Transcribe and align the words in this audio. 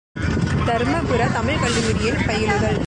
● 0.19 0.21
தருமபுரம் 0.65 1.33
தமிழ்க் 1.33 1.61
கல்லூரியில் 1.61 2.25
பயிலுதல். 2.27 2.79